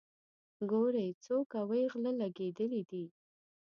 [0.69, 3.05] ګورئ څو کوئ غله لګېدلي دي.